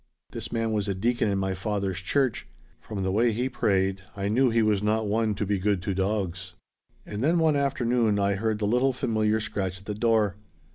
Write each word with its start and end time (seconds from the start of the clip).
This 0.31 0.51
man 0.51 0.71
was 0.73 0.87
a 0.87 0.95
deacon 0.95 1.29
in 1.29 1.37
my 1.37 1.53
father's 1.53 1.99
church. 1.99 2.47
From 2.79 3.03
the 3.03 3.11
way 3.11 3.31
he 3.33 3.49
prayed, 3.49 4.01
I 4.15 4.29
knew 4.29 4.49
he 4.49 4.63
was 4.63 4.81
not 4.81 5.05
one 5.05 5.35
to 5.35 5.45
be 5.45 5.59
good 5.59 5.79
to 5.83 5.93
dogs. 5.93 6.55
"And 7.05 7.21
then 7.21 7.37
one 7.37 7.55
afternoon 7.55 8.17
I 8.17 8.33
heard 8.33 8.57
the 8.57 8.65
little 8.65 8.93
familiar 8.93 9.39
scratch 9.39 9.77
at 9.77 9.85
the 9.85 9.93
door. 9.93 10.37